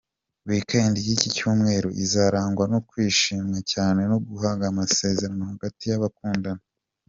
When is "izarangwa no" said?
2.03-2.79